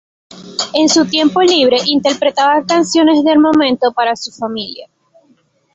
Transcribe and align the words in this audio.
En 0.73 0.89
su 0.89 1.05
tiempo 1.05 1.43
libre 1.43 1.77
interpretaba 1.85 2.65
canciones 2.65 3.23
del 3.23 3.37
momento 3.37 3.91
para 3.91 4.15
su 4.15 4.31
familia. 4.31 4.89